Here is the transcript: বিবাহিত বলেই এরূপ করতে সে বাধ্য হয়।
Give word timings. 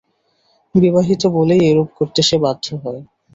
বিবাহিত 0.75 1.21
বলেই 1.35 1.61
এরূপ 1.69 1.89
করতে 1.97 2.21
সে 2.21 2.37
বাধ্য 2.43 2.65
হয়। 2.83 3.01